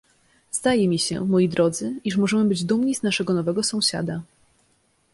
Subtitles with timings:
[0.51, 4.21] "Zdaje mi się, moi drodzy, iż możemy być dumni z naszego nowego sąsiada."